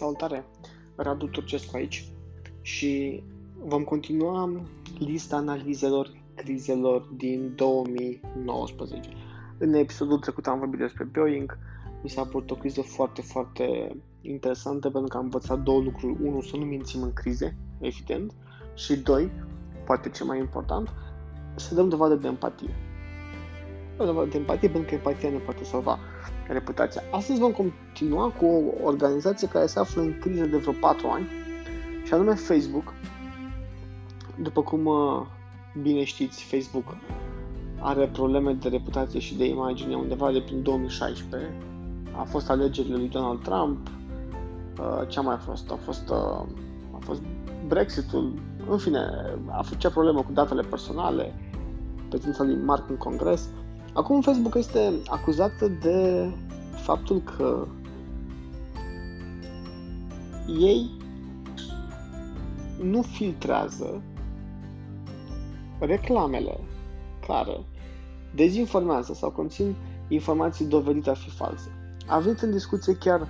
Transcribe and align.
Salutare! 0.00 0.44
Radu 0.96 1.26
Turcescu 1.26 1.76
aici 1.76 2.08
și 2.60 3.22
vom 3.58 3.84
continua 3.84 4.52
lista 4.98 5.36
analizelor 5.36 6.10
crizelor 6.34 7.08
din 7.16 7.52
2019. 7.54 9.10
În 9.58 9.74
episodul 9.74 10.18
trecut 10.18 10.46
am 10.46 10.58
vorbit 10.58 10.78
despre 10.78 11.04
Boeing, 11.04 11.58
mi 12.02 12.08
s-a 12.08 12.24
părut 12.24 12.50
o 12.50 12.54
criză 12.54 12.80
foarte, 12.80 13.22
foarte 13.22 13.96
interesantă 14.20 14.90
pentru 14.90 15.08
că 15.08 15.16
am 15.16 15.22
învățat 15.22 15.62
două 15.62 15.80
lucruri. 15.80 16.22
Unu, 16.22 16.40
să 16.40 16.56
nu 16.56 16.64
mințim 16.64 17.02
în 17.02 17.12
crize, 17.12 17.56
evident, 17.80 18.32
și 18.74 18.96
doi, 18.96 19.30
poate 19.86 20.08
cel 20.08 20.26
mai 20.26 20.38
important, 20.38 20.88
să 21.54 21.74
dăm 21.74 21.88
dovadă 21.88 22.14
de 22.14 22.26
empatie. 22.26 22.74
Dăm 23.96 24.06
dovadă 24.06 24.28
de 24.28 24.36
empatie 24.36 24.68
pentru 24.68 24.88
că 24.88 24.94
empatia 24.94 25.30
ne 25.30 25.38
poate 25.38 25.64
salva 25.64 25.98
reputația. 26.52 27.02
Astăzi 27.12 27.38
vom 27.38 27.52
continua 27.52 28.28
cu 28.28 28.44
o 28.46 28.86
organizație 28.86 29.48
care 29.48 29.66
se 29.66 29.78
află 29.78 30.02
în 30.02 30.18
criză 30.20 30.44
de 30.44 30.56
vreo 30.56 30.72
4 30.80 31.08
ani, 31.08 31.28
și 32.04 32.14
anume 32.14 32.34
Facebook. 32.34 32.92
După 34.42 34.62
cum 34.62 34.86
uh, 34.86 35.26
bine 35.82 36.04
știți, 36.04 36.44
Facebook 36.44 36.96
are 37.78 38.06
probleme 38.06 38.52
de 38.52 38.68
reputație 38.68 39.20
și 39.20 39.36
de 39.36 39.44
imagine 39.44 39.94
undeva 39.94 40.32
de 40.32 40.40
prin 40.40 40.62
2016. 40.62 41.52
A 42.16 42.22
fost 42.22 42.50
alegerile 42.50 42.96
lui 42.96 43.08
Donald 43.08 43.42
Trump, 43.42 43.88
uh, 43.88 45.08
ce 45.08 45.18
a 45.18 45.22
mai 45.22 45.36
fost? 45.36 45.70
A 45.70 45.78
fost, 45.84 46.08
uh, 46.08 46.46
a 46.94 46.98
fost 46.98 47.22
Brexitul, 47.66 48.32
în 48.68 48.78
fine, 48.78 48.98
a 49.50 49.62
fost 49.62 49.78
cea 49.78 49.90
problemă 49.90 50.22
cu 50.22 50.32
datele 50.32 50.62
personale, 50.62 51.34
prezența 52.08 52.44
lui 52.44 52.56
Mark 52.56 52.88
în 52.88 52.96
congres. 52.96 53.48
Acum 53.94 54.20
Facebook 54.20 54.54
este 54.54 54.92
acuzată 55.06 55.68
de 55.68 56.30
faptul 56.74 57.22
că 57.36 57.66
ei 60.58 60.90
nu 62.82 63.02
filtrează 63.02 64.02
reclamele 65.78 66.60
care 67.26 67.64
dezinformează 68.34 69.12
sau 69.12 69.30
conțin 69.30 69.74
informații 70.08 70.64
dovedite 70.64 71.10
a 71.10 71.14
fi 71.14 71.30
false. 71.30 71.68
A 72.06 72.18
venit 72.18 72.40
în 72.40 72.50
discuție 72.50 72.96
chiar 72.96 73.28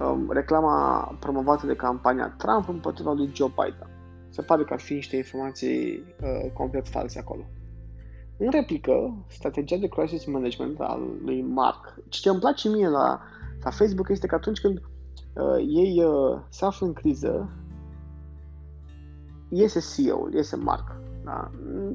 um, 0.00 0.30
reclama 0.30 1.00
promovată 1.20 1.66
de 1.66 1.74
campania 1.74 2.34
Trump 2.38 2.68
împotriva 2.68 3.12
lui 3.12 3.30
Joe 3.34 3.48
Biden. 3.48 3.90
Se 4.28 4.42
pare 4.42 4.64
că 4.64 4.72
ar 4.72 4.80
fi 4.80 4.92
niște 4.92 5.16
informații 5.16 6.02
uh, 6.22 6.52
complet 6.52 6.88
false 6.88 7.18
acolo. 7.18 7.42
În 8.38 8.50
replică, 8.50 9.24
strategia 9.26 9.76
de 9.76 9.86
crisis 9.86 10.24
management 10.24 10.80
al 10.80 11.00
lui 11.24 11.42
Mark, 11.42 11.94
ce 12.08 12.28
îmi 12.28 12.38
place 12.38 12.68
mie 12.68 12.88
la, 12.88 13.20
la 13.62 13.70
Facebook 13.70 14.08
este 14.08 14.26
că 14.26 14.34
atunci 14.34 14.60
când 14.60 14.78
uh, 14.78 15.56
ei 15.56 16.02
uh, 16.04 16.38
se 16.48 16.64
află 16.64 16.86
în 16.86 16.92
criză, 16.92 17.50
iese 19.48 19.80
CEO-ul, 19.80 20.34
iese 20.34 20.56
Mark. 20.56 20.96
Da? 21.24 21.50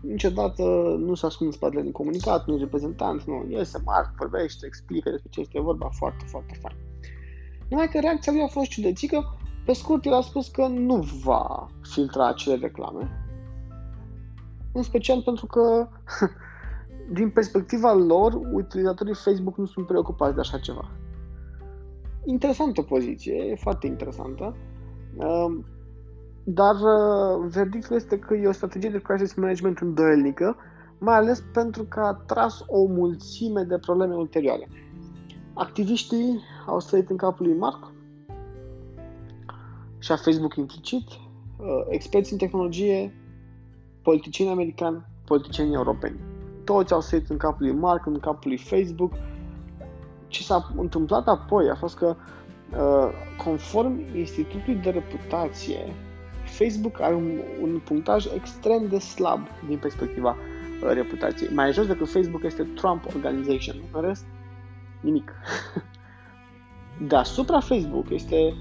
Niciodată 0.00 0.62
nu 0.98 1.14
s-a 1.14 1.26
ascuns 1.26 1.54
spatele 1.54 1.82
din 1.82 1.92
comunicat, 1.92 2.46
nu 2.46 2.56
reprezentant, 2.56 3.22
nu. 3.22 3.46
Iese 3.48 3.82
Mark, 3.84 4.14
vorbește, 4.16 4.66
explică 4.66 5.10
despre 5.10 5.30
ce 5.30 5.40
este 5.40 5.60
vorba, 5.60 5.88
foarte, 5.92 6.24
foarte 6.26 6.58
fain. 6.60 6.76
Numai 7.68 7.88
că 7.88 7.98
reacția 8.00 8.32
lui 8.32 8.42
a 8.42 8.46
fost 8.46 8.70
ciudățică, 8.70 9.38
pe 9.64 9.72
scurt, 9.72 10.04
el 10.04 10.12
a 10.12 10.20
spus 10.20 10.48
că 10.48 10.66
nu 10.66 10.96
va 11.24 11.66
filtra 11.82 12.28
acele 12.28 12.56
reclame, 12.56 13.23
în 14.74 14.82
special 14.82 15.22
pentru 15.22 15.46
că, 15.46 15.88
din 17.18 17.30
perspectiva 17.30 17.92
lor, 17.92 18.40
utilizatorii 18.52 19.14
Facebook 19.14 19.56
nu 19.56 19.66
sunt 19.66 19.86
preocupați 19.86 20.34
de 20.34 20.40
așa 20.40 20.58
ceva. 20.58 20.90
Interesantă 22.24 22.82
poziție, 22.82 23.56
foarte 23.60 23.86
interesantă, 23.86 24.56
um, 25.16 25.64
dar 26.44 26.74
uh, 26.74 27.46
verdictul 27.48 27.96
este 27.96 28.18
că 28.18 28.34
e 28.34 28.46
o 28.46 28.52
strategie 28.52 28.90
de 28.90 29.02
crisis 29.02 29.34
management 29.34 29.78
îndoielnică, 29.78 30.56
mai 30.98 31.14
ales 31.14 31.44
pentru 31.52 31.84
că 31.84 32.00
a 32.00 32.12
tras 32.12 32.64
o 32.66 32.86
mulțime 32.86 33.62
de 33.62 33.78
probleme 33.78 34.14
ulterioare. 34.14 34.68
Activiștii 35.54 36.40
au 36.66 36.80
sărit 36.80 37.10
în 37.10 37.16
capul 37.16 37.46
lui 37.46 37.56
Mark 37.56 37.92
și 39.98 40.12
a 40.12 40.16
Facebook 40.16 40.56
implicit, 40.56 41.08
uh, 41.08 41.84
experți 41.88 42.32
în 42.32 42.38
tehnologie 42.38 43.23
politicieni 44.04 44.50
americani, 44.50 45.04
politicieni 45.24 45.74
europeni. 45.74 46.20
Toți 46.64 46.92
au 46.92 47.00
sărit 47.00 47.30
în 47.30 47.36
capul 47.36 47.66
lui 47.66 47.74
Mark, 47.74 48.06
în 48.06 48.18
capul 48.18 48.50
lui 48.50 48.58
Facebook. 48.58 49.12
Ce 50.28 50.42
s-a 50.42 50.72
întâmplat 50.76 51.26
apoi 51.26 51.70
a 51.70 51.74
fost 51.74 51.96
că, 51.96 52.16
uh, 52.16 53.08
conform 53.44 54.00
Institutului 54.16 54.80
de 54.80 54.90
Reputație, 54.90 55.92
Facebook 56.44 57.00
are 57.00 57.14
un, 57.14 57.40
un 57.62 57.80
punctaj 57.84 58.26
extrem 58.34 58.88
de 58.88 58.98
slab 58.98 59.40
din 59.68 59.78
perspectiva 59.78 60.36
uh, 60.36 60.90
reputației. 60.92 61.54
Mai 61.54 61.72
jos 61.72 61.86
decât 61.86 62.10
Facebook 62.10 62.42
este 62.42 62.62
Trump 62.62 63.06
Organization. 63.14 63.76
În 63.92 64.00
rest, 64.00 64.24
nimic. 65.00 65.32
Deasupra 67.08 67.60
Facebook 67.60 68.10
este 68.10 68.54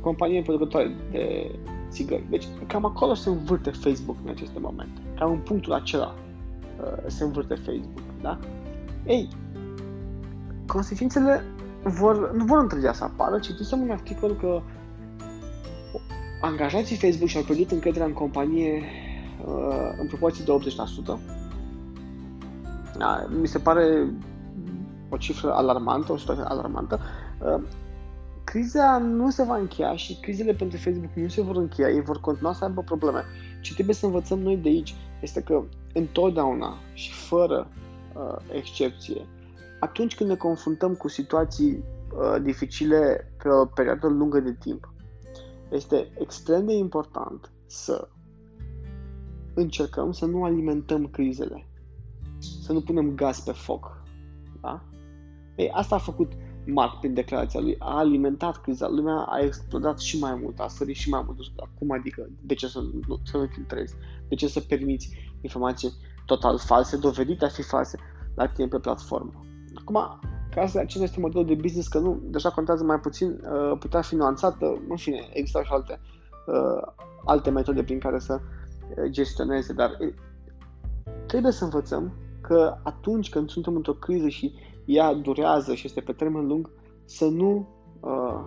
companie 0.00 0.42
producătoare 0.42 0.96
de 1.10 1.50
țigări. 1.94 2.26
Deci 2.30 2.46
cam 2.66 2.84
acolo 2.84 3.14
se 3.14 3.28
învârte 3.28 3.70
Facebook 3.70 4.16
în 4.24 4.30
aceste 4.30 4.58
momente. 4.58 5.00
Cam 5.18 5.30
în 5.30 5.38
punctul 5.38 5.72
acela 5.72 6.14
uh, 6.80 7.04
se 7.06 7.24
învârte 7.24 7.54
Facebook, 7.54 8.02
da? 8.22 8.38
Ei, 9.06 9.28
consecințele 10.66 11.44
vor, 11.82 12.32
nu 12.32 12.44
vor 12.44 12.58
întârzia 12.58 12.92
să 12.92 13.04
apară. 13.04 13.38
Citisem 13.38 13.80
un 13.80 13.90
articol 13.90 14.36
că 14.36 14.62
angajații 16.40 16.96
Facebook 16.96 17.28
și-au 17.28 17.42
pierdut 17.42 17.70
încrederea 17.70 18.06
în 18.06 18.12
companie 18.12 18.82
uh, 19.46 19.98
în 20.00 20.06
proporție 20.06 20.44
de 20.44 20.70
80%. 21.16 21.18
Da, 22.98 23.26
mi 23.40 23.46
se 23.46 23.58
pare 23.58 24.06
o 25.08 25.16
cifră 25.16 25.52
alarmantă, 25.52 26.12
o 26.12 26.16
situație 26.16 26.44
alarmantă. 26.44 27.00
Uh, 28.54 28.60
criza 28.60 28.98
nu 28.98 29.30
se 29.30 29.42
va 29.42 29.56
încheia 29.56 29.96
și 29.96 30.20
crizele 30.20 30.54
pentru 30.54 30.78
Facebook 30.78 31.14
nu 31.14 31.28
se 31.28 31.42
vor 31.42 31.56
încheia, 31.56 31.88
ei 31.88 32.02
vor 32.02 32.20
continua 32.20 32.52
să 32.52 32.64
aibă 32.64 32.82
probleme. 32.82 33.24
Ce 33.60 33.74
trebuie 33.74 33.94
să 33.94 34.06
învățăm 34.06 34.38
noi 34.38 34.56
de 34.56 34.68
aici 34.68 34.94
este 35.22 35.42
că 35.42 35.62
întotdeauna 35.92 36.78
și 36.92 37.12
fără 37.12 37.68
uh, 38.14 38.36
excepție, 38.52 39.26
atunci 39.80 40.14
când 40.14 40.30
ne 40.30 40.36
confruntăm 40.36 40.94
cu 40.94 41.08
situații 41.08 41.84
uh, 42.12 42.42
dificile 42.42 43.32
pe 43.42 43.48
o 43.48 43.64
perioadă 43.64 44.06
lungă 44.06 44.40
de 44.40 44.52
timp, 44.52 44.92
este 45.70 46.08
extrem 46.18 46.66
de 46.66 46.72
important 46.72 47.52
să 47.66 48.08
încercăm 49.54 50.12
să 50.12 50.26
nu 50.26 50.44
alimentăm 50.44 51.06
crizele, 51.06 51.66
să 52.64 52.72
nu 52.72 52.80
punem 52.80 53.14
gaz 53.14 53.38
pe 53.38 53.52
foc. 53.52 54.02
Da? 54.60 54.84
Ei, 55.54 55.70
asta 55.70 55.94
a 55.94 55.98
făcut 55.98 56.32
Mark 56.66 56.98
prin 56.98 57.14
declarația 57.14 57.60
lui, 57.60 57.76
a 57.78 57.96
alimentat 57.96 58.60
criza, 58.60 58.88
lumea 58.88 59.16
a 59.16 59.38
explodat 59.38 59.98
și 59.98 60.18
mai 60.18 60.38
mult, 60.42 60.58
a 60.58 60.68
sărit 60.68 60.96
și 60.96 61.08
mai 61.08 61.22
mult. 61.26 61.38
Acum 61.56 61.90
adică, 61.90 62.28
de 62.40 62.54
ce 62.54 62.68
să 62.68 62.80
nu, 63.08 63.20
să 63.24 63.36
nu 63.36 63.46
filtrezi? 63.46 63.94
De 64.28 64.34
ce 64.34 64.48
să 64.48 64.60
permiți 64.60 65.36
informații 65.40 65.92
total 66.26 66.58
false, 66.58 66.96
dovedite 66.96 67.44
a 67.44 67.48
fi 67.48 67.62
false, 67.62 67.98
la 68.34 68.46
tine 68.46 68.66
pe 68.66 68.78
platformă? 68.78 69.44
Acum, 69.74 70.20
ca 70.54 70.66
să 70.66 70.78
acesta 70.78 71.04
este 71.04 71.20
modelul 71.20 71.46
de 71.46 71.54
business, 71.54 71.88
că 71.88 71.98
nu, 71.98 72.20
deja 72.24 72.50
contează 72.50 72.84
mai 72.84 73.00
puțin, 73.00 73.28
uh, 73.28 73.78
putea 73.78 74.00
fi 74.00 74.14
nuanțată, 74.14 74.82
în 74.88 74.96
fine, 74.96 75.28
există 75.32 75.60
și 75.64 75.72
alte, 75.72 76.00
uh, 76.46 76.92
alte 77.24 77.50
metode 77.50 77.82
prin 77.82 77.98
care 77.98 78.18
să 78.18 78.40
uh, 78.40 79.10
gestioneze, 79.10 79.72
dar 79.72 79.98
trebuie 81.26 81.52
să 81.52 81.64
învățăm 81.64 82.12
că 82.40 82.76
atunci 82.82 83.30
când 83.30 83.50
suntem 83.50 83.74
într-o 83.74 83.92
criză 83.92 84.28
și 84.28 84.54
ea 84.84 85.14
durează 85.14 85.74
și 85.74 85.86
este 85.86 86.00
pe 86.00 86.12
termen 86.12 86.46
lung, 86.46 86.70
să 87.04 87.24
nu 87.24 87.68
uh, 88.00 88.44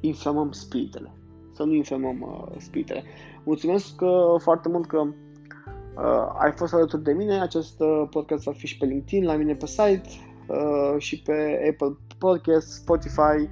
inflamăm 0.00 0.50
spiritele. 0.50 1.12
Să 1.52 1.62
nu 1.62 1.74
inflamăm 1.74 2.20
uh, 2.20 2.54
spiritele. 2.58 3.02
Mulțumesc 3.44 4.00
uh, 4.00 4.10
foarte 4.38 4.68
mult 4.68 4.86
că 4.86 4.98
uh, 4.98 6.34
ai 6.38 6.52
fost 6.52 6.74
alături 6.74 7.02
de 7.02 7.12
mine. 7.12 7.40
Acest 7.40 7.80
uh, 7.80 8.06
podcast 8.10 8.44
va 8.44 8.52
fi 8.52 8.66
și 8.66 8.78
pe 8.78 8.86
LinkedIn, 8.86 9.24
la 9.24 9.36
mine 9.36 9.54
pe 9.54 9.66
site 9.66 10.02
uh, 10.48 10.94
și 10.98 11.22
pe 11.22 11.68
Apple 11.70 11.96
Podcast, 12.18 12.72
Spotify. 12.72 13.48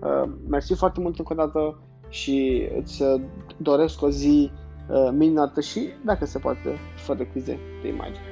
Uh, 0.00 0.30
mersi 0.48 0.74
foarte 0.74 1.00
mult 1.00 1.18
încă 1.18 1.32
o 1.32 1.36
dată 1.36 1.78
și 2.08 2.68
îți 2.76 3.02
uh, 3.02 3.20
doresc 3.56 4.02
o 4.02 4.10
zi 4.10 4.50
uh, 4.90 5.10
minunată 5.12 5.60
și, 5.60 5.88
dacă 6.04 6.24
se 6.24 6.38
poate, 6.38 6.76
fără 6.96 7.24
crize 7.24 7.58
de 7.82 7.88
imagine. 7.88 8.24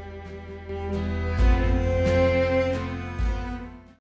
thank 0.69 1.07
you 1.07 1.18